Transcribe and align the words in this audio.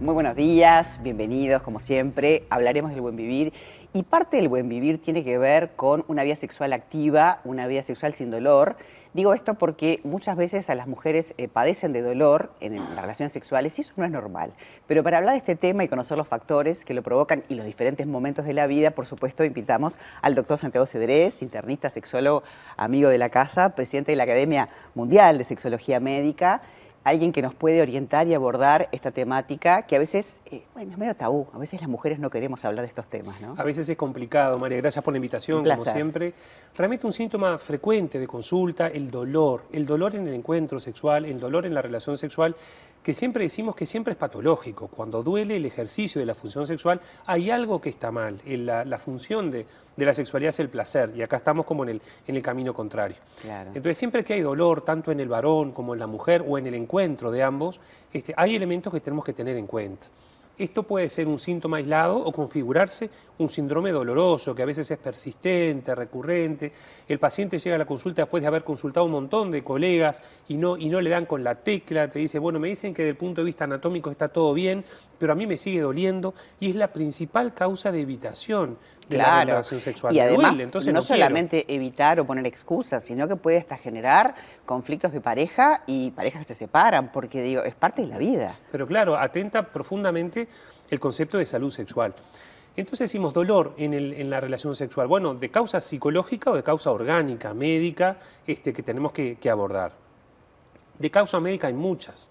Muy 0.00 0.14
buenos 0.14 0.36
días, 0.36 1.00
bienvenidos 1.02 1.60
como 1.60 1.80
siempre. 1.80 2.44
Hablaremos 2.50 2.92
del 2.92 3.00
buen 3.00 3.16
vivir 3.16 3.52
y 3.92 4.04
parte 4.04 4.36
del 4.36 4.48
buen 4.48 4.68
vivir 4.68 5.02
tiene 5.02 5.24
que 5.24 5.38
ver 5.38 5.72
con 5.74 6.04
una 6.06 6.22
vida 6.22 6.36
sexual 6.36 6.72
activa, 6.72 7.40
una 7.42 7.66
vida 7.66 7.82
sexual 7.82 8.14
sin 8.14 8.30
dolor. 8.30 8.76
Digo 9.12 9.34
esto 9.34 9.54
porque 9.54 10.00
muchas 10.04 10.36
veces 10.36 10.70
a 10.70 10.76
las 10.76 10.86
mujeres 10.86 11.34
eh, 11.36 11.48
padecen 11.48 11.92
de 11.92 12.02
dolor 12.02 12.52
en, 12.60 12.76
las 12.76 13.00
relaciones 13.00 13.32
sexuales 13.32 13.76
y 13.76 13.80
eso 13.80 13.92
no 13.96 14.04
es 14.04 14.12
normal. 14.12 14.52
Pero 14.86 15.02
para 15.02 15.18
hablar 15.18 15.32
de 15.32 15.38
este 15.38 15.56
tema 15.56 15.82
y 15.82 15.88
conocer 15.88 16.16
los 16.16 16.28
factores 16.28 16.84
que 16.84 16.94
lo 16.94 17.02
provocan 17.02 17.42
y 17.48 17.56
los 17.56 17.66
diferentes 17.66 18.06
momentos 18.06 18.44
de 18.44 18.52
la 18.52 18.68
vida, 18.68 18.92
por 18.92 19.06
supuesto, 19.06 19.42
invitamos 19.42 19.98
al 20.22 20.36
doctor 20.36 20.58
Santiago 20.58 20.86
Cedrés, 20.86 21.42
internista, 21.42 21.90
sexólogo, 21.90 22.44
amigo 22.76 23.08
de 23.08 23.18
la 23.18 23.30
casa, 23.30 23.74
presidente 23.74 24.12
de 24.12 24.16
la 24.16 24.24
Academia 24.24 24.68
Mundial 24.94 25.38
de 25.38 25.44
Sexología 25.44 25.98
Médica 25.98 26.62
alguien 27.08 27.32
que 27.32 27.42
nos 27.42 27.54
puede 27.54 27.82
orientar 27.82 28.26
y 28.28 28.34
abordar 28.34 28.88
esta 28.92 29.10
temática 29.10 29.82
que 29.82 29.96
a 29.96 29.98
veces, 29.98 30.40
eh, 30.46 30.62
bueno, 30.74 30.92
es 30.92 30.98
medio 30.98 31.14
tabú. 31.14 31.46
A 31.52 31.58
veces 31.58 31.80
las 31.80 31.88
mujeres 31.88 32.18
no 32.18 32.30
queremos 32.30 32.64
hablar 32.64 32.82
de 32.82 32.88
estos 32.88 33.08
temas, 33.08 33.40
¿no? 33.40 33.54
A 33.56 33.64
veces 33.64 33.88
es 33.88 33.96
complicado, 33.96 34.58
María. 34.58 34.78
Gracias 34.78 35.04
por 35.04 35.12
la 35.12 35.18
invitación, 35.18 35.64
como 35.64 35.84
siempre. 35.84 36.34
Realmente 36.76 37.06
un 37.06 37.12
síntoma 37.12 37.58
frecuente 37.58 38.18
de 38.18 38.26
consulta, 38.26 38.88
el 38.88 39.10
dolor. 39.10 39.62
El 39.72 39.86
dolor 39.86 40.14
en 40.14 40.28
el 40.28 40.34
encuentro 40.34 40.80
sexual, 40.80 41.24
el 41.24 41.40
dolor 41.40 41.66
en 41.66 41.74
la 41.74 41.82
relación 41.82 42.16
sexual, 42.16 42.54
que 43.08 43.14
siempre 43.14 43.42
decimos 43.42 43.74
que 43.74 43.86
siempre 43.86 44.12
es 44.12 44.18
patológico. 44.18 44.88
Cuando 44.88 45.22
duele 45.22 45.56
el 45.56 45.64
ejercicio 45.64 46.20
de 46.20 46.26
la 46.26 46.34
función 46.34 46.66
sexual, 46.66 47.00
hay 47.24 47.50
algo 47.50 47.80
que 47.80 47.88
está 47.88 48.10
mal. 48.10 48.38
La, 48.44 48.84
la 48.84 48.98
función 48.98 49.50
de, 49.50 49.64
de, 49.96 50.04
la 50.04 50.12
sexualidad 50.12 50.50
es 50.50 50.58
el 50.58 50.68
placer, 50.68 51.12
y 51.16 51.22
acá 51.22 51.38
estamos 51.38 51.64
como 51.64 51.84
en 51.84 51.88
el, 51.88 52.02
en 52.26 52.36
el 52.36 52.42
camino 52.42 52.74
contrario. 52.74 53.16
Entonces, 53.68 53.96
siempre 53.96 54.22
que 54.24 54.34
hay 54.34 54.42
dolor, 54.42 54.82
tanto 54.82 55.10
en 55.10 55.20
el 55.20 55.28
varón 55.30 55.72
como 55.72 55.94
en 55.94 56.00
la 56.00 56.06
mujer, 56.06 56.44
o 56.46 56.58
en 56.58 56.66
el 56.66 56.74
encuentro 56.74 57.30
de 57.30 57.42
ambos, 57.42 57.80
este, 58.12 58.34
hay 58.36 58.54
elementos 58.54 58.92
que 58.92 59.00
tenemos 59.00 59.24
que 59.24 59.32
tener 59.32 59.56
en 59.56 59.66
cuenta. 59.66 60.08
Esto 60.58 60.82
puede 60.82 61.08
ser 61.08 61.28
un 61.28 61.38
síntoma 61.38 61.76
aislado 61.76 62.18
o 62.18 62.32
configurarse 62.32 63.10
un 63.38 63.48
síndrome 63.48 63.92
doloroso 63.92 64.56
que 64.56 64.62
a 64.62 64.66
veces 64.66 64.90
es 64.90 64.98
persistente, 64.98 65.94
recurrente. 65.94 66.72
El 67.06 67.20
paciente 67.20 67.60
llega 67.60 67.76
a 67.76 67.78
la 67.78 67.86
consulta 67.86 68.22
después 68.22 68.42
de 68.42 68.48
haber 68.48 68.64
consultado 68.64 69.06
un 69.06 69.12
montón 69.12 69.52
de 69.52 69.62
colegas 69.62 70.20
y 70.48 70.56
no, 70.56 70.76
y 70.76 70.88
no 70.88 71.00
le 71.00 71.10
dan 71.10 71.26
con 71.26 71.44
la 71.44 71.54
tecla, 71.54 72.10
te 72.10 72.18
dice, 72.18 72.40
bueno, 72.40 72.58
me 72.58 72.66
dicen 72.66 72.92
que 72.92 73.02
desde 73.02 73.10
el 73.10 73.16
punto 73.16 73.40
de 73.40 73.44
vista 73.44 73.64
anatómico 73.64 74.10
está 74.10 74.28
todo 74.28 74.52
bien, 74.52 74.84
pero 75.16 75.32
a 75.32 75.36
mí 75.36 75.46
me 75.46 75.56
sigue 75.56 75.80
doliendo 75.80 76.34
y 76.58 76.70
es 76.70 76.74
la 76.74 76.92
principal 76.92 77.54
causa 77.54 77.92
de 77.92 78.00
evitación 78.00 78.78
de 79.08 79.18
la 79.18 79.44
relación 79.44 79.80
sexual. 79.80 80.14
Y 80.14 80.20
además, 80.20 80.54
Entonces, 80.58 80.92
no, 80.92 81.02
solamente 81.02 81.64
evitar 81.72 82.20
o 82.20 82.26
poner 82.26 82.46
excusas, 82.46 83.04
sino 83.04 83.26
que 83.26 83.36
puede 83.36 83.58
hasta 83.58 83.76
generar 83.76 84.34
conflictos 84.66 85.12
de 85.12 85.20
pareja 85.20 85.82
y 85.86 86.10
parejas 86.10 86.46
que 86.46 86.52
se 86.52 86.58
separan, 86.58 87.10
porque 87.10 87.42
digo, 87.42 87.62
es 87.62 87.74
parte 87.74 88.02
de 88.02 88.08
la 88.08 88.18
vida. 88.18 88.54
Pero 88.70 88.86
claro, 88.86 89.16
atenta 89.16 89.62
profundamente 89.62 90.48
el 90.90 91.00
concepto 91.00 91.38
de 91.38 91.46
salud 91.46 91.70
sexual. 91.70 92.14
Entonces 92.76 93.10
decimos 93.10 93.34
dolor 93.34 93.74
en, 93.76 94.30
la 94.30 94.40
relación 94.40 94.74
sexual. 94.74 95.08
Bueno, 95.08 95.34
de 95.34 95.50
causa 95.50 95.80
psicológica 95.80 96.50
o 96.50 96.54
de 96.54 96.62
causa 96.62 96.92
orgánica, 96.92 97.52
médica, 97.52 98.18
este, 98.46 98.72
que 98.72 98.84
tenemos 98.84 99.12
que, 99.12 99.36
que 99.36 99.50
abordar. 99.50 99.92
De 100.96 101.10
causa 101.10 101.40
médica 101.40 101.66
hay 101.66 101.74
muchas. 101.74 102.30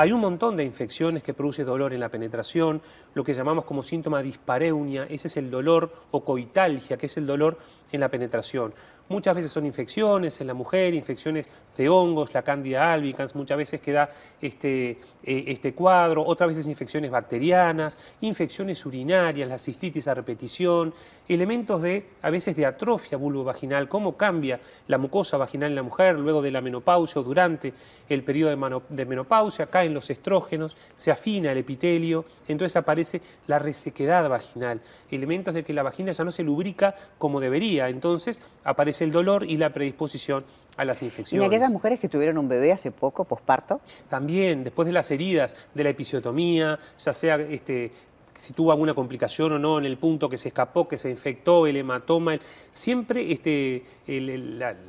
Hay 0.00 0.12
un 0.12 0.20
montón 0.20 0.56
de 0.56 0.62
infecciones 0.62 1.24
que 1.24 1.34
producen 1.34 1.66
dolor 1.66 1.92
en 1.92 1.98
la 1.98 2.08
penetración, 2.08 2.80
lo 3.14 3.24
que 3.24 3.34
llamamos 3.34 3.64
como 3.64 3.82
síntoma 3.82 4.22
dispareunia, 4.22 5.02
ese 5.10 5.26
es 5.26 5.36
el 5.36 5.50
dolor, 5.50 5.92
o 6.12 6.24
coitalgia, 6.24 6.96
que 6.96 7.06
es 7.06 7.16
el 7.16 7.26
dolor 7.26 7.58
en 7.90 7.98
la 7.98 8.08
penetración. 8.08 8.72
Muchas 9.08 9.34
veces 9.34 9.50
son 9.50 9.64
infecciones 9.64 10.38
en 10.42 10.46
la 10.46 10.52
mujer, 10.52 10.92
infecciones 10.92 11.48
de 11.74 11.88
hongos, 11.88 12.34
la 12.34 12.42
cándida 12.42 12.92
albicans, 12.92 13.34
muchas 13.34 13.56
veces 13.56 13.80
queda 13.80 14.10
este, 14.42 14.90
eh, 15.24 15.44
este 15.46 15.72
cuadro, 15.72 16.26
otras 16.26 16.48
veces 16.48 16.66
infecciones 16.66 17.10
bacterianas, 17.10 17.98
infecciones 18.20 18.84
urinarias, 18.84 19.48
la 19.48 19.56
cistitis 19.56 20.08
a 20.08 20.14
repetición, 20.14 20.92
elementos 21.26 21.80
de, 21.80 22.04
a 22.20 22.28
veces 22.28 22.54
de 22.54 22.66
atrofia 22.66 23.16
vulvovaginal, 23.16 23.88
cómo 23.88 24.16
cambia 24.16 24.60
la 24.88 24.98
mucosa 24.98 25.38
vaginal 25.38 25.70
en 25.70 25.76
la 25.76 25.82
mujer 25.82 26.18
luego 26.18 26.42
de 26.42 26.50
la 26.50 26.60
menopausia 26.60 27.22
o 27.22 27.24
durante 27.24 27.72
el 28.10 28.22
periodo 28.24 28.82
de 28.90 29.06
menopausia, 29.06 29.66
caen 29.66 29.94
los 29.94 30.10
estrógenos, 30.10 30.76
se 30.96 31.10
afina 31.10 31.52
el 31.52 31.58
epitelio, 31.58 32.26
entonces 32.46 32.76
aparece 32.76 33.22
la 33.46 33.58
resequedad 33.58 34.28
vaginal, 34.28 34.82
elementos 35.10 35.54
de 35.54 35.64
que 35.64 35.72
la 35.72 35.82
vagina 35.82 36.12
ya 36.12 36.24
no 36.24 36.32
se 36.32 36.42
lubrica 36.42 36.94
como 37.16 37.40
debería, 37.40 37.88
entonces 37.88 38.40
aparece 38.64 38.97
el 39.02 39.12
dolor 39.12 39.44
y 39.44 39.56
la 39.56 39.72
predisposición 39.72 40.44
a 40.76 40.84
las 40.84 41.02
infecciones. 41.02 41.44
¿Y 41.44 41.46
aquellas 41.46 41.70
mujeres 41.70 41.98
que 41.98 42.08
tuvieron 42.08 42.38
un 42.38 42.48
bebé 42.48 42.72
hace 42.72 42.90
poco, 42.90 43.24
posparto? 43.24 43.80
También, 44.08 44.64
después 44.64 44.86
de 44.86 44.92
las 44.92 45.10
heridas, 45.10 45.56
de 45.74 45.84
la 45.84 45.90
episiotomía, 45.90 46.78
ya 46.98 47.12
sea 47.12 47.36
este, 47.36 47.90
si 48.38 48.52
tuvo 48.52 48.70
alguna 48.70 48.94
complicación 48.94 49.52
o 49.52 49.58
no 49.58 49.78
en 49.78 49.84
el 49.84 49.96
punto 49.96 50.28
que 50.28 50.38
se 50.38 50.48
escapó, 50.48 50.86
que 50.86 50.96
se 50.96 51.10
infectó, 51.10 51.66
el 51.66 51.76
hematoma, 51.76 52.38
siempre 52.70 53.32
este, 53.32 53.82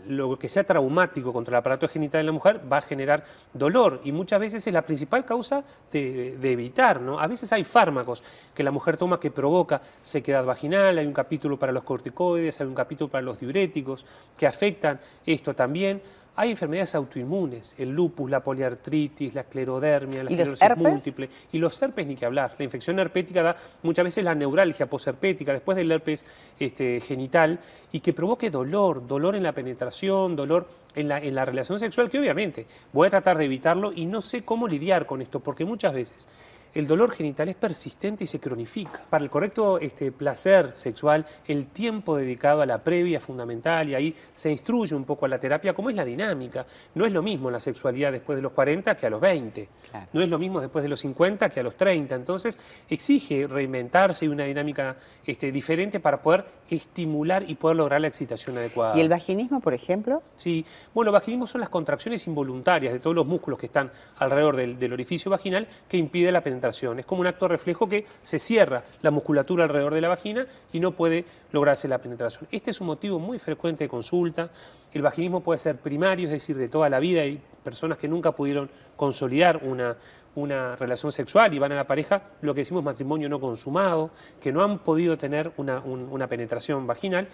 lo 0.07 0.37
que 0.37 0.47
sea 0.47 0.63
traumático 0.63 1.33
contra 1.33 1.57
el 1.57 1.59
aparato 1.59 1.87
genital 1.87 2.19
de 2.19 2.25
la 2.25 2.31
mujer 2.31 2.61
va 2.71 2.77
a 2.77 2.81
generar 2.81 3.25
dolor 3.51 4.01
y 4.03 4.11
muchas 4.11 4.39
veces 4.39 4.67
es 4.67 4.71
la 4.71 4.83
principal 4.83 5.25
causa 5.25 5.63
de, 5.91 6.35
evitar. 6.43 7.01
¿no? 7.01 7.19
A 7.19 7.25
veces 7.25 7.51
hay 7.51 7.63
fármacos 7.63 8.23
que 8.53 8.61
la 8.61 8.69
mujer 8.69 8.97
toma 8.97 9.19
que 9.19 9.31
provoca 9.31 9.81
sequedad 10.03 10.45
vaginal, 10.45 10.99
hay 10.99 11.07
un 11.07 11.13
capítulo 11.13 11.57
para 11.57 11.71
los 11.71 11.83
corticoides, 11.83 12.61
hay 12.61 12.67
un 12.67 12.75
capítulo 12.75 13.09
para 13.09 13.23
los 13.23 13.39
diuréticos 13.39 14.05
que 14.37 14.45
afectan 14.45 14.99
esto 15.25 15.55
también. 15.55 16.03
Hay 16.39 16.51
enfermedades 16.51 16.95
autoinmunes, 16.95 17.75
el 17.77 17.89
lupus, 17.89 18.31
la 18.31 18.41
poliartritis, 18.41 19.33
la 19.33 19.41
esclerodermia, 19.41 20.23
la 20.23 20.29
esclerosis 20.29 20.77
múltiple. 20.77 21.29
Y 21.51 21.57
los 21.57 21.81
herpes 21.81 22.07
ni 22.07 22.15
que 22.15 22.25
hablar. 22.25 22.55
La 22.57 22.63
infección 22.63 22.97
herpética 22.97 23.43
da 23.43 23.57
muchas 23.83 24.05
veces 24.05 24.23
la 24.23 24.33
neuralgia 24.33 24.89
posherpética 24.89 25.51
después 25.51 25.75
del 25.75 25.91
herpes 25.91 26.25
este, 26.57 27.01
genital 27.01 27.59
y 27.91 27.99
que 27.99 28.13
provoque 28.13 28.49
dolor, 28.49 29.05
dolor 29.05 29.35
en 29.35 29.43
la 29.43 29.51
penetración, 29.51 30.37
dolor 30.37 30.69
en 30.95 31.09
la, 31.09 31.19
en 31.19 31.35
la 31.35 31.43
relación 31.43 31.77
sexual, 31.77 32.09
que 32.09 32.19
obviamente 32.19 32.67
voy 32.93 33.07
a 33.07 33.09
tratar 33.09 33.37
de 33.37 33.43
evitarlo 33.43 33.91
y 33.91 34.05
no 34.05 34.21
sé 34.21 34.43
cómo 34.43 34.65
lidiar 34.65 35.05
con 35.05 35.21
esto, 35.21 35.41
porque 35.41 35.65
muchas 35.65 35.93
veces 35.93 36.29
el 36.73 36.87
dolor 36.87 37.11
genital 37.11 37.49
es 37.49 37.55
persistente 37.55 38.23
y 38.23 38.27
se 38.27 38.39
cronifica. 38.39 39.01
Para 39.09 39.23
el 39.23 39.29
correcto 39.29 39.79
este, 39.79 40.11
placer 40.11 40.73
sexual, 40.73 41.25
el 41.47 41.67
tiempo 41.67 42.15
dedicado 42.15 42.61
a 42.61 42.65
la 42.65 42.79
previa 42.79 43.19
fundamental 43.19 43.89
y 43.89 43.95
ahí 43.95 44.15
se 44.33 44.51
instruye 44.51 44.95
un 44.95 45.03
poco 45.03 45.25
a 45.25 45.29
la 45.29 45.39
terapia 45.39 45.73
cómo 45.73 45.89
es 45.89 45.95
la 45.95 46.05
dinámica. 46.05 46.65
No 46.95 47.05
es 47.05 47.11
lo 47.11 47.23
mismo 47.23 47.49
la 47.49 47.59
sexualidad 47.59 48.11
después 48.11 48.35
de 48.35 48.41
los 48.41 48.51
40 48.51 48.95
que 48.95 49.07
a 49.07 49.09
los 49.09 49.19
20. 49.19 49.69
No 50.13 50.21
es 50.21 50.29
lo 50.29 50.37
mismo 50.37 50.61
después 50.61 50.83
de 50.83 50.89
los 50.89 50.99
50 50.99 51.49
que 51.49 51.59
a 51.59 51.63
los 51.63 51.75
30. 51.75 52.15
Entonces 52.15 52.59
exige 52.87 53.47
reinventarse 53.47 54.25
y 54.25 54.27
una 54.27 54.43
dinámica 54.43 54.97
este, 55.25 55.51
diferente 55.51 55.99
para 55.99 56.21
poder 56.21 56.45
estimular 56.69 57.43
y 57.47 57.55
poder 57.55 57.77
lograr 57.77 58.01
la 58.01 58.07
excitación 58.07 58.57
adecuada. 58.57 58.95
¿Y 58.95 59.01
el 59.01 59.09
vaginismo, 59.09 59.59
por 59.59 59.73
ejemplo? 59.73 60.21
Sí. 60.35 60.65
Bueno, 60.93 61.09
el 61.09 61.13
vaginismo 61.13 61.47
son 61.47 61.61
las 61.61 61.69
contracciones 61.69 62.27
involuntarias 62.27 62.93
de 62.93 62.99
todos 62.99 63.15
los 63.15 63.25
músculos 63.25 63.59
que 63.59 63.65
están 63.65 63.91
alrededor 64.17 64.55
del, 64.55 64.77
del 64.77 64.93
orificio 64.93 65.31
vaginal 65.31 65.67
que 65.87 65.97
impide 65.97 66.31
la 66.31 66.41
penetración 66.41 66.58
es 66.99 67.05
como 67.05 67.21
un 67.21 67.27
acto 67.27 67.47
reflejo 67.47 67.87
que 67.87 68.05
se 68.23 68.39
cierra 68.39 68.83
la 69.01 69.11
musculatura 69.11 69.63
alrededor 69.63 69.93
de 69.93 70.01
la 70.01 70.09
vagina 70.09 70.45
y 70.73 70.79
no 70.79 70.91
puede 70.91 71.25
lograrse 71.51 71.87
la 71.87 71.97
penetración. 71.97 72.47
Este 72.51 72.71
es 72.71 72.81
un 72.81 72.87
motivo 72.87 73.19
muy 73.19 73.39
frecuente 73.39 73.85
de 73.85 73.89
consulta. 73.89 74.49
El 74.93 75.01
vaginismo 75.01 75.41
puede 75.41 75.59
ser 75.59 75.77
primario, 75.77 76.27
es 76.27 76.31
decir, 76.31 76.57
de 76.57 76.67
toda 76.67 76.89
la 76.89 76.99
vida. 76.99 77.21
Hay 77.21 77.41
personas 77.63 77.97
que 77.97 78.07
nunca 78.07 78.31
pudieron 78.31 78.69
consolidar 78.95 79.61
una, 79.63 79.95
una 80.35 80.75
relación 80.75 81.11
sexual 81.11 81.53
y 81.53 81.59
van 81.59 81.71
a 81.71 81.75
la 81.75 81.87
pareja, 81.87 82.23
lo 82.41 82.53
que 82.53 82.61
decimos 82.61 82.83
matrimonio 82.83 83.29
no 83.29 83.39
consumado, 83.39 84.11
que 84.41 84.51
no 84.51 84.63
han 84.63 84.79
podido 84.79 85.17
tener 85.17 85.51
una, 85.57 85.79
una 85.79 86.27
penetración 86.27 86.85
vaginal 86.87 87.27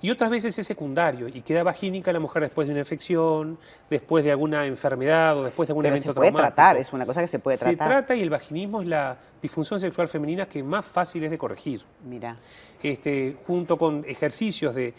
y 0.00 0.10
otras 0.10 0.30
veces 0.30 0.58
es 0.58 0.66
secundario 0.66 1.28
y 1.28 1.40
queda 1.40 1.62
vagínica 1.62 2.12
la 2.12 2.20
mujer 2.20 2.42
después 2.42 2.66
de 2.66 2.72
una 2.72 2.80
infección, 2.80 3.58
después 3.90 4.24
de 4.24 4.30
alguna 4.30 4.66
enfermedad 4.66 5.38
o 5.38 5.44
después 5.44 5.66
de 5.66 5.72
algún 5.72 5.84
Pero 5.84 5.96
evento 5.96 6.12
se 6.12 6.14
puede 6.14 6.32
tratar, 6.32 6.76
es 6.76 6.92
una 6.92 7.06
cosa 7.06 7.20
que 7.20 7.28
se 7.28 7.38
puede 7.38 7.56
tratar. 7.56 7.74
Se 7.74 7.92
trata 7.92 8.14
y 8.14 8.22
el 8.22 8.30
vaginismo 8.30 8.82
es 8.82 8.88
la 8.88 9.16
disfunción 9.40 9.78
sexual 9.80 10.08
femenina 10.08 10.46
que 10.46 10.62
más 10.62 10.84
fácil 10.84 11.24
es 11.24 11.30
de 11.30 11.38
corregir. 11.38 11.82
Mira. 12.04 12.36
Este, 12.82 13.36
junto 13.46 13.76
con 13.76 14.04
ejercicios 14.06 14.74
de, 14.74 14.94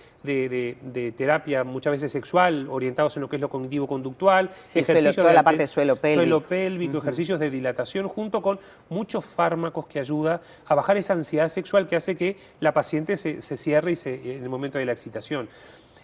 terapia 1.16 1.64
muchas 1.64 1.92
veces 1.92 2.12
sexual, 2.12 2.68
orientados 2.70 3.16
en 3.16 3.22
lo 3.22 3.30
que 3.30 3.38
es 3.38 3.42
lo 3.42 3.50
cognitivo-conductual, 3.50 4.50
ejercicios 4.74 5.26
de 5.26 5.34
la 5.34 5.44
parte 5.44 5.64
de 5.64 5.68
suelo 5.68 5.96
pélvico, 5.96 6.22
suelo 6.22 6.42
pélvico 6.42 6.98
ejercicios 6.98 7.40
de 7.40 7.50
dilatación, 7.50 8.08
junto 8.08 8.42
con 8.42 8.60
muchos 8.90 9.24
fármacos 9.26 9.88
que 9.88 10.00
ayudan 10.00 10.42
a 10.66 10.76
bajar 10.76 10.98
esa 10.98 11.14
ansiedad 11.14 11.48
sexual 11.48 11.88
que 11.88 11.96
hace 11.96 12.16
que 12.16 12.38
la 12.60 12.74
paciente 12.74 13.16
se, 13.18 13.42
cierre 13.42 13.94
y 13.94 13.96
se, 13.96 14.38
en 14.38 14.44
el 14.44 14.50
momento 14.50 14.78
de 14.78 14.86
la 14.86 14.92
excitación. 14.92 15.48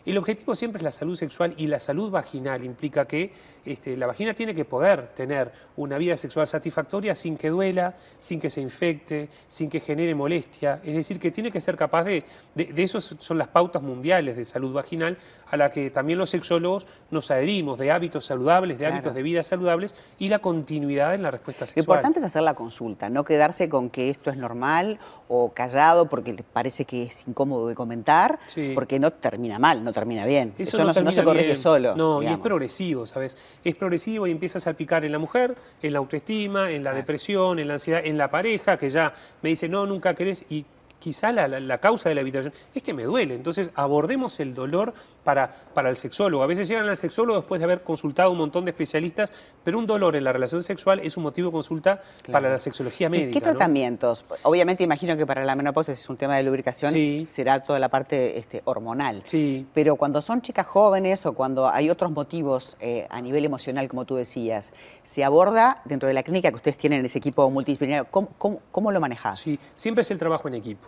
El 0.05 0.17
objetivo 0.17 0.55
siempre 0.55 0.79
es 0.79 0.83
la 0.83 0.91
salud 0.91 1.15
sexual 1.15 1.53
y 1.57 1.67
la 1.67 1.79
salud 1.79 2.11
vaginal 2.11 2.63
implica 2.63 3.05
que 3.05 3.31
este, 3.65 3.97
la 3.97 4.05
vagina 4.05 4.33
tiene 4.35 4.53
que 4.53 4.63
poder 4.63 5.07
tener 5.09 5.51
una 5.75 5.97
vida 5.97 6.15
sexual 6.15 6.45
satisfactoria 6.45 7.15
sin 7.15 7.37
que 7.37 7.49
duela, 7.49 7.95
sin 8.19 8.39
que 8.39 8.51
se 8.51 8.61
infecte, 8.61 9.29
sin 9.47 9.69
que 9.69 9.79
genere 9.79 10.13
molestia. 10.13 10.79
Es 10.83 10.95
decir, 10.95 11.19
que 11.19 11.31
tiene 11.31 11.51
que 11.51 11.59
ser 11.59 11.75
capaz 11.75 12.03
de, 12.03 12.23
de, 12.53 12.65
de 12.65 12.83
esos 12.83 13.15
son 13.17 13.37
las 13.39 13.47
pautas 13.47 13.81
mundiales 13.81 14.35
de 14.35 14.45
salud 14.45 14.73
vaginal, 14.73 15.17
a 15.49 15.57
la 15.57 15.71
que 15.71 15.89
también 15.89 16.19
los 16.19 16.29
sexólogos 16.29 16.87
nos 17.11 17.31
adherimos, 17.31 17.77
de 17.77 17.91
hábitos 17.91 18.25
saludables, 18.25 18.77
de 18.77 18.85
hábitos 18.85 19.13
de 19.13 19.23
vida 19.23 19.43
saludables 19.43 19.95
y 20.19 20.29
la 20.29 20.39
continuidad 20.39 21.13
en 21.13 21.23
la 21.23 21.31
respuesta 21.31 21.65
sexual. 21.65 21.85
Lo 21.85 21.93
importante 21.93 22.19
es 22.19 22.25
hacer 22.25 22.43
la 22.43 22.53
consulta, 22.53 23.09
no 23.09 23.23
quedarse 23.23 23.69
con 23.69 23.89
que 23.89 24.09
esto 24.09 24.29
es 24.29 24.37
normal 24.37 24.99
o 25.27 25.51
callado 25.53 26.07
porque 26.07 26.35
parece 26.53 26.85
que 26.85 27.03
es 27.03 27.23
incómodo 27.27 27.67
de 27.67 27.75
comentar, 27.75 28.39
porque 28.73 28.99
no 28.99 29.11
termina 29.11 29.59
mal, 29.59 29.83
no 29.83 29.93
termina 29.93 30.25
bien. 30.25 30.53
Eso, 30.57 30.83
no, 30.83 30.93
se 30.93 31.23
corrige 31.23 31.55
solo. 31.55 31.95
No, 31.95 32.21
y 32.21 32.27
es 32.27 32.37
progresivo, 32.37 33.05
¿sabes? 33.05 33.37
Es 33.63 33.75
progresivo 33.75 34.27
y 34.27 34.31
empieza 34.31 34.57
a 34.57 34.61
salpicar 34.61 35.05
en 35.05 35.11
la 35.11 35.19
mujer, 35.19 35.55
en 35.81 35.93
la 35.93 35.99
autoestima, 35.99 36.71
en 36.71 36.83
la 36.83 36.93
depresión, 36.93 37.59
en 37.59 37.67
la 37.67 37.75
ansiedad, 37.75 38.01
en 38.03 38.17
la 38.17 38.29
pareja, 38.29 38.77
que 38.77 38.89
ya 38.89 39.13
me 39.41 39.49
dice, 39.49 39.67
no, 39.67 39.85
nunca 39.85 40.13
querés, 40.13 40.45
y 40.51 40.65
quizá 40.99 41.31
la, 41.31 41.77
causa 41.79 42.09
de 42.09 42.15
la 42.15 42.21
habitación 42.21 42.53
es 42.73 42.83
que 42.83 42.93
me 42.93 43.03
duele. 43.03 43.35
Entonces 43.35 43.71
abordemos 43.75 44.39
el 44.39 44.53
dolor 44.53 44.93
para, 45.23 45.53
para 45.73 45.89
el 45.89 45.95
sexólogo. 45.95 46.43
A 46.43 46.47
veces 46.47 46.67
llegan 46.67 46.87
al 46.87 46.97
sexólogo 46.97 47.39
después 47.39 47.59
de 47.59 47.65
haber 47.65 47.81
consultado 47.81 48.31
un 48.31 48.37
montón 48.37 48.65
de 48.65 48.71
especialistas, 48.71 49.31
pero 49.63 49.77
un 49.77 49.87
dolor 49.87 50.15
en 50.15 50.23
la 50.23 50.33
relación 50.33 50.63
sexual 50.63 50.99
es 50.99 51.17
un 51.17 51.23
motivo 51.23 51.49
de 51.49 51.53
consulta 51.53 52.01
para 52.31 52.49
la 52.49 52.59
sexología 52.59 53.09
médica. 53.09 53.33
¿Qué 53.33 53.41
tratamientos? 53.41 54.25
Obviamente 54.43 54.83
imagino 54.83 55.17
que 55.17 55.25
para 55.25 55.43
la 55.43 55.55
menopausia 55.55 55.93
es 55.93 56.09
un 56.09 56.17
tema 56.17 56.37
de 56.37 56.43
lubricación, 56.43 56.93
será 57.27 57.63
toda 57.63 57.79
la 57.79 57.89
parte 57.89 58.37
este, 58.37 58.61
hormonal. 58.65 59.23
Sí. 59.25 59.65
Pero 59.73 59.95
cuando 59.95 60.21
son 60.21 60.41
chicas 60.41 60.65
jóvenes 60.65 61.25
o 61.25 61.33
cuando 61.33 61.69
hay 61.69 61.89
otros 61.89 62.11
motivos 62.11 62.77
eh, 62.79 63.07
a 63.09 63.21
nivel 63.21 63.45
emocional, 63.45 63.87
como 63.87 64.05
tú 64.05 64.15
decías, 64.15 64.73
¿se 65.03 65.23
aborda 65.23 65.81
dentro 65.85 66.07
de 66.07 66.13
la 66.13 66.23
clínica 66.23 66.49
que 66.49 66.57
ustedes 66.57 66.77
tienen 66.77 66.99
en 66.99 67.05
ese 67.05 67.17
equipo 67.17 67.49
multidisciplinario? 67.49 68.05
¿Cómo, 68.09 68.29
cómo, 68.37 68.61
cómo 68.71 68.91
lo 68.91 68.99
manejás? 68.99 69.39
Sí, 69.39 69.59
siempre 69.75 70.01
es 70.01 70.11
el 70.11 70.17
trabajo 70.17 70.47
en 70.47 70.55
equipo. 70.55 70.87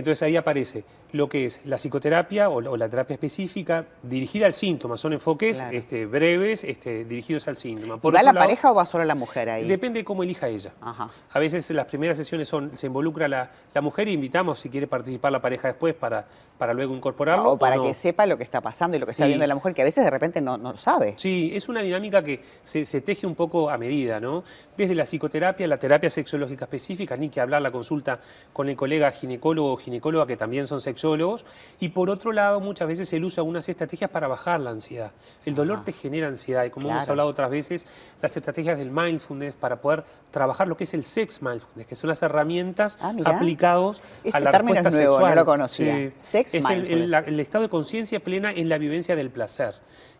Entonces 0.00 0.22
ahí 0.22 0.36
aparece 0.36 0.84
lo 1.12 1.28
que 1.28 1.46
es 1.46 1.60
la 1.64 1.76
psicoterapia 1.76 2.48
o, 2.50 2.76
la 2.76 2.88
terapia 2.88 3.14
específica 3.14 3.86
dirigida 4.02 4.46
al 4.46 4.52
síntoma. 4.52 4.96
Son 4.96 5.12
enfoques 5.12 5.62
este, 5.72 6.06
breves 6.06 6.64
este, 6.64 7.04
dirigidos 7.04 7.48
al 7.48 7.56
síntoma. 7.56 7.96
¿Va 7.96 8.22
la 8.22 8.32
pareja 8.32 8.72
o 8.72 8.74
va 8.74 8.84
solo 8.84 9.04
la 9.04 9.14
mujer 9.14 9.50
ahí? 9.50 9.66
Depende 9.66 10.00
de 10.00 10.04
cómo 10.04 10.22
elija 10.22 10.48
ella. 10.48 10.72
A 10.80 11.38
veces 11.38 11.68
las 11.70 11.86
primeras 11.86 12.16
sesiones 12.16 12.48
son, 12.48 12.76
se 12.76 12.86
involucra 12.86 13.28
la, 13.28 13.50
mujer 13.80 14.08
y 14.08 14.12
invitamos 14.12 14.58
si 14.58 14.68
quiere 14.68 14.86
participar 14.86 15.30
la 15.30 15.40
pareja 15.40 15.68
después 15.68 15.94
para, 15.94 16.26
para 16.58 16.74
luego 16.74 16.94
incorporarlo. 16.94 17.52
O 17.52 17.58
para 17.58 17.80
que 17.80 17.94
sepa 17.94 18.26
lo 18.26 18.36
que 18.36 18.42
está 18.42 18.60
pasando 18.60 18.96
y 18.96 19.00
lo 19.00 19.06
que 19.06 19.12
está 19.12 19.26
viendo 19.26 19.46
la 19.46 19.54
mujer, 19.54 19.74
que 19.74 19.82
a 19.82 19.84
veces 19.84 20.02
de 20.04 20.10
repente 20.10 20.40
no, 20.40 20.56
no 20.56 20.72
lo 20.72 20.78
sabe. 20.78 21.14
Sí, 21.16 21.52
es 21.54 21.68
una 21.68 21.82
dinámica 21.82 22.22
que 22.22 22.42
se, 22.62 22.84
se, 22.84 23.00
teje 23.00 23.26
un 23.26 23.34
poco 23.34 23.70
a 23.70 23.78
medida, 23.78 24.18
¿no? 24.18 24.44
Desde 24.76 24.94
la 24.94 25.04
psicoterapia, 25.04 25.66
la 25.66 25.78
terapia 25.78 26.10
sexológica 26.10 26.64
específica, 26.64 27.16
ni 27.16 27.28
que 27.28 27.40
hablar 27.40 27.62
la 27.62 27.70
consulta 27.70 28.18
con 28.52 28.68
el 28.68 28.76
colega 28.76 29.10
ginecólogo 29.12 29.76
ginecóloga, 29.86 30.26
que 30.26 30.36
también 30.36 30.66
son 30.66 30.80
sexólogos, 30.80 31.44
y 31.80 31.90
por 31.90 32.10
otro 32.10 32.32
lado, 32.32 32.60
muchas 32.60 32.88
veces 32.88 33.08
se 33.08 33.18
usa 33.18 33.40
algunas 33.40 33.68
estrategias 33.68 34.10
para 34.10 34.26
bajar 34.26 34.60
la 34.60 34.70
ansiedad. 34.70 35.12
El 35.44 35.54
dolor 35.54 35.84
te 35.84 35.92
genera 35.92 36.26
ansiedad, 36.26 36.64
y 36.64 36.70
como 36.70 36.90
hemos 36.90 37.08
hablado 37.08 37.28
otras 37.28 37.50
veces, 37.50 37.86
las 38.20 38.36
estrategias 38.36 38.78
del 38.78 38.90
mindfulness 38.90 39.54
para 39.54 39.80
poder 39.80 40.04
trabajar 40.32 40.66
lo 40.66 40.76
que 40.76 40.84
es 40.84 40.94
el 40.94 41.04
sex 41.04 41.40
mindfulness, 41.40 41.86
que 41.86 41.96
son 41.96 42.08
las 42.08 42.22
herramientas 42.22 42.98
ah, 43.00 43.14
aplicados 43.24 44.02
a 44.32 44.40
la 44.40 44.50
respuesta 44.50 44.90
sexual. 44.90 45.30
No 45.30 45.40
lo 45.40 45.46
conocía. 45.46 46.10
Sex 46.16 46.54
es 46.54 46.68
el, 46.68 47.14
el 47.14 47.40
estado 47.40 47.62
de 47.62 47.70
conciencia 47.70 48.20
plena 48.20 48.50
en 48.52 48.68
la 48.68 48.78
vivencia 48.78 49.14
del 49.14 49.30
placer. 49.30 49.74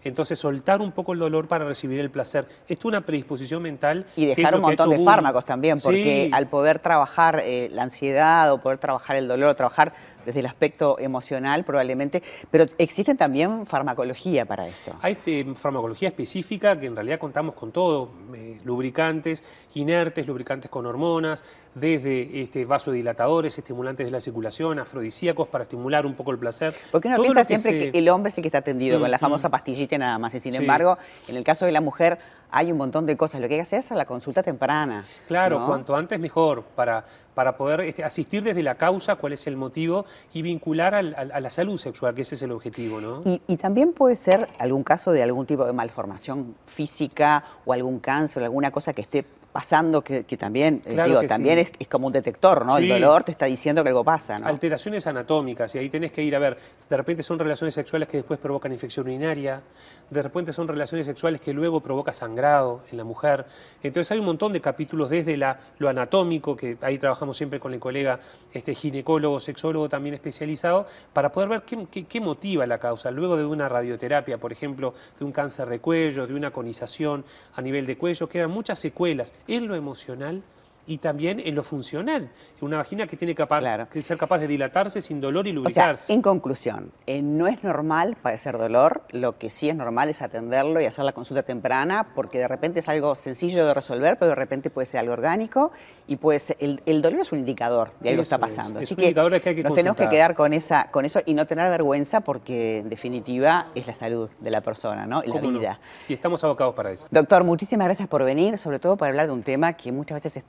Entonces, 0.06 0.38
soltar 0.38 0.81
un 0.81 0.93
poco 0.93 1.14
el 1.14 1.19
dolor 1.19 1.49
para 1.49 1.64
recibir 1.64 1.99
el 1.99 2.11
placer. 2.11 2.47
Esto 2.69 2.88
es 2.88 2.93
una 2.93 3.00
predisposición 3.00 3.61
mental. 3.61 4.06
Y 4.14 4.26
dejar 4.26 4.55
un 4.55 4.61
montón 4.61 4.91
de 4.91 5.03
fármacos 5.05 5.44
también, 5.44 5.79
porque 5.82 6.31
al 6.32 6.47
poder 6.47 6.79
trabajar 6.79 7.43
eh, 7.44 7.69
la 7.73 7.82
ansiedad 7.82 8.53
o 8.53 8.58
poder 8.58 8.79
trabajar 8.79 9.17
el 9.17 9.26
dolor 9.26 9.49
o 9.49 9.56
trabajar 9.56 9.93
desde 10.26 10.40
el 10.40 10.46
aspecto 10.46 10.99
emocional 10.99 11.64
probablemente, 11.64 12.23
pero 12.50 12.67
existe 12.78 13.14
también 13.14 13.64
farmacología 13.64 14.44
para 14.44 14.67
esto. 14.67 14.94
Hay 15.00 15.12
este, 15.14 15.44
farmacología 15.55 16.08
específica 16.08 16.78
que 16.78 16.87
en 16.87 16.96
realidad 16.96 17.19
contamos 17.19 17.55
con 17.55 17.73
todo, 17.73 18.11
eh, 18.34 18.58
lubricantes, 18.64 19.44
inertes, 19.75 20.26
lubricantes 20.26 20.70
con 20.70 20.84
hormonas, 20.84 21.44
desde 21.75 22.43
este, 22.43 22.64
vasodilatadores, 22.64 23.56
estimulantes 23.56 24.06
de 24.06 24.11
la 24.11 24.20
circulación, 24.20 24.78
afrodisíacos 24.78 25.49
para 25.49 25.62
estimular 25.62 26.06
un 26.06 26.14
poco 26.14 26.32
el 26.32 26.38
placer. 26.38 26.75
Porque 26.90 27.08
uno 27.08 27.22
piensa 27.22 27.44
siempre 27.44 27.93
que 27.93 27.99
el 27.99 28.08
hombre 28.08 28.31
es 28.31 28.38
el 28.38 28.43
que 28.43 28.49
está 28.49 28.58
atendido 28.58 28.99
con 28.99 29.11
la 29.11 29.19
famosa 29.19 29.49
pastillita 29.49 29.96
nada 29.96 30.19
más, 30.19 30.34
y 30.34 30.40
sin 30.40 30.55
embargo, 30.55 30.99
en 31.29 31.37
el 31.37 31.44
caso 31.44 31.64
de 31.67 31.72
la 31.72 31.81
mujer 31.81 32.19
hay 32.50 32.72
un 32.72 32.78
montón 32.78 33.06
de 33.06 33.16
cosas. 33.16 33.40
Lo 33.40 33.48
que 33.48 33.54
hay 33.54 33.58
que 33.58 33.62
hacer 33.62 33.78
es 33.81 33.90
la 33.90 34.04
consulta 34.04 34.43
temprana. 34.43 35.04
Claro, 35.28 35.64
cuanto 35.66 35.96
antes 35.96 36.19
mejor, 36.19 36.62
para, 36.62 37.04
para 37.34 37.56
poder 37.56 37.81
este, 37.82 38.04
asistir 38.04 38.43
desde 38.43 38.62
la 38.62 38.76
causa, 38.76 39.16
cuál 39.16 39.32
es 39.32 39.46
el 39.46 39.56
motivo, 39.56 40.06
y 40.32 40.43
vincular 40.43 40.94
a 40.94 41.02
la 41.02 41.50
salud 41.50 41.78
sexual, 41.78 42.14
que 42.14 42.22
ese 42.22 42.34
es 42.34 42.43
el 42.43 42.52
objetivo. 42.52 43.00
¿no? 43.00 43.22
Y, 43.25 43.43
y, 43.46 43.56
también 43.56 43.93
puede 43.93 44.16
ser 44.16 44.48
algún 44.58 44.84
caso 44.84 45.12
de 45.12 45.22
algún 45.22 45.46
tipo 45.46 45.64
de 45.64 45.72
malformación 45.72 46.54
física 46.66 47.44
o 47.64 47.72
algún 47.72 47.98
cáncer, 47.98 48.43
alguna 48.43 48.70
cosa 48.70 48.93
que 48.93 49.02
esté 49.02 49.25
pasando 49.56 50.05
que, 50.05 50.23
también, 50.37 50.82
eh, 50.85 51.03
digo, 51.06 51.23
también 51.23 51.58
es, 51.58 51.88
como 51.88 52.08
un 52.08 52.12
detector, 52.12 52.67
¿no? 52.67 52.76
El 52.76 52.91
dolor 52.91 53.25
te 53.25 53.32
está 53.32 53.47
diciendo 53.47 53.82
que 53.82 53.88
algo 53.88 54.05
pasa, 54.05 54.38
¿no? 54.38 54.47
Alteraciones 54.47 55.06
anatómicas, 55.06 55.75
y 55.75 55.79
ahí 55.79 55.88
tenés 55.88 56.12
que 56.12 56.23
ir 56.23 56.37
a 56.37 56.38
ver, 56.38 56.58
de 56.91 56.94
repente 56.94 57.23
son 57.23 57.38
relaciones 57.38 57.73
sexuales 57.73 58.06
que 58.06 58.19
después 58.19 58.38
provocan 58.38 58.70
infección 58.70 59.06
urinaria, 59.06 59.62
de 60.11 60.20
repente 60.20 60.53
son 60.53 60.69
relaciones 60.69 61.06
sexuales 61.06 61.41
que 61.41 61.55
luego 61.55 61.81
provoca 61.81 62.12
sangrado 62.12 62.82
en 62.91 62.99
la 62.99 63.05
mujer. 63.05 63.47
Entonces 63.82 64.12
hay 64.12 64.19
un 64.19 64.26
montón 64.26 64.53
de 64.53 64.61
capítulos 64.61 65.08
desde 65.08 65.38
la, 65.38 65.58
lo 65.79 65.88
anatómico, 65.88 66.55
que 66.55 66.76
ahí 66.82 66.99
trabajamos 66.99 67.38
siempre 67.38 67.58
con 67.58 67.73
el 67.73 67.81
colega 67.81 68.20
este, 68.53 68.75
ginecólogo, 68.75 69.41
sexólogo 69.41 69.88
también 69.88 70.17
especializado, 70.17 70.87
para 71.14 71.32
poder 71.32 71.49
ver 71.49 71.62
qué, 71.62 72.05
qué 72.05 72.20
motiva 72.20 72.67
la 72.67 72.76
causa. 72.76 73.11
Luego 73.11 73.38
de 73.38 73.47
una 73.47 73.70
radioterapia, 73.70 74.37
por 74.37 74.53
ejemplo, 74.53 74.93
de 75.19 75.25
un 75.25 75.32
cáncer 75.32 75.67
de 75.70 75.79
cuello, 75.79 76.26
de 76.26 76.35
una 76.35 76.50
conización 76.50 77.25
a 77.55 77.62
nivel 77.62 77.87
de 77.87 77.97
cuello, 77.97 78.29
quedan 78.29 78.50
muchas 78.50 78.79
secuelas 78.79 79.32
en 79.48 79.69
lo 79.69 79.75
emocional 79.75 80.43
y 80.87 80.99
también 80.99 81.41
en 81.44 81.55
lo 81.55 81.62
funcional. 81.62 82.31
Una 82.61 82.79
vagina 82.79 83.06
que 83.06 83.17
tiene 83.17 83.35
que 83.35 84.03
ser 84.03 84.19
capaz 84.19 84.38
de 84.38 84.47
dilatarse 84.47 85.00
sin 85.00 85.21
dolor 85.21 85.47
y 85.47 85.53
lubricarse. 85.53 86.12
en 86.12 86.23
conclusión, 86.23 86.93
eh, 87.06 87.23
no 87.23 87.47
es 87.49 87.62
normal 87.62 88.17
padecer 88.21 88.56
dolor, 88.56 89.03
lo 89.11 89.38
que 89.38 89.50
sí 89.50 89.69
es 89.69 89.77
normal 89.77 90.09
es 90.09 90.23
atenderlo 90.23 90.81
y 90.81 90.87
hacer 90.87 91.05
la 91.05 91.12
consulta 91.12 91.43
temprana, 91.43 92.09
porque 92.15 92.38
de 92.38 92.49
repente 92.49 92.81
es 92.81 92.88
algo 92.88 93.15
sencillo 93.15 93.67
de 93.67 93.75
resolver, 93.75 94.19
pero 94.19 94.31
de 94.31 94.35
repente 94.35 94.71
puede 94.71 94.87
ser 94.87 95.00
algo 95.00 95.12
orgánico 95.12 95.73
y 96.06 96.17
puede 96.17 96.41
el, 96.59 97.03
dolor 97.03 97.21
es 97.21 97.32
un 97.32 97.41
indicador 97.41 97.91
de 98.00 98.11
algo 98.11 98.21
que 98.21 98.25
está 98.25 98.39
pasando. 98.39 98.81
Es, 98.81 98.93
un 98.93 99.00
indicador 99.00 99.41
que 99.41 99.49
hay 99.49 99.55
que 99.55 99.62
Nos 99.62 99.75
tenemos 99.75 99.97
que 99.97 100.09
quedar 100.09 100.35
con, 100.35 100.53
esa, 100.53 100.91
con 100.91 101.05
eso 101.05 101.21
y 101.27 101.35
no 101.35 101.47
tener 101.47 101.69
vergüenza 101.71 102.21
porque 102.21 102.79
en 102.79 102.89
definitiva 102.89 103.69
es 103.75 103.87
la 103.87 103.94
salud 103.94 104.31
de 104.41 104.50
la 104.50 104.61
persona, 104.61 105.06
¿no? 105.06 105.23
la 105.23 105.41
vida. 105.41 105.81
Y 106.09 106.12
estamos 106.12 106.43
abocados 106.44 106.75
para 106.75 106.91
eso. 106.93 107.09
Doctor, 107.11 107.44
muchísimas 107.44 107.87
gracias 107.87 108.09
por 108.09 108.25
venir, 108.25 108.59
sobre 108.59 108.79
todo 108.79 108.97
para 108.97 109.11
hablar 109.11 109.27
de 109.27 109.32
un 109.32 109.43
tema 109.43 109.73
que 109.73 109.93
muchas 109.93 110.17
veces 110.17 110.37
es 110.37 110.44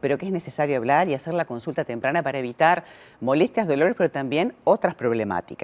pero 0.00 0.18
que 0.18 0.26
es 0.26 0.32
necesario 0.32 0.76
hablar 0.76 1.08
y 1.08 1.14
hacer 1.14 1.34
la 1.34 1.44
consulta 1.44 1.84
temprana 1.84 2.22
para 2.22 2.38
evitar 2.38 2.84
molestias, 3.20 3.66
dolores, 3.66 3.94
pero 3.96 4.10
también 4.10 4.54
otras 4.64 4.94
problemáticas. 4.94 5.54